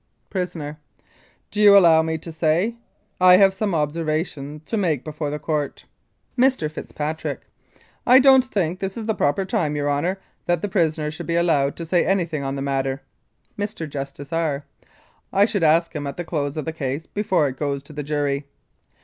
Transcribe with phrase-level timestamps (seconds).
[0.31, 0.79] PRISONER:
[1.51, 2.75] Do you allow me to say?
[3.19, 5.85] I have some observation to make before the Court.
[6.35, 6.71] Mr.
[6.71, 7.41] FITZPATRICK:
[8.07, 11.35] I don't think this is the proper time, your Honour, that the prisoner should be
[11.35, 13.03] allowed to say anything on the matter.
[13.59, 13.87] Mr.
[13.87, 14.65] JUSTICE R.:
[15.31, 18.01] I should ask him at the close of the case, before it goes to the
[18.01, 18.47] jury.